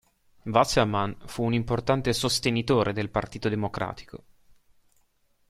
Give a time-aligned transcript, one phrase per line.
[0.45, 4.23] Wasserman fu un importante sostenitore del Partito Democratico.